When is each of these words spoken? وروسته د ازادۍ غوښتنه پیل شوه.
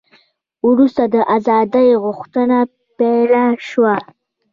وروسته 0.67 1.03
د 1.13 1.15
ازادۍ 1.35 1.89
غوښتنه 2.03 2.57
پیل 2.97 3.33
شوه. 3.69 3.95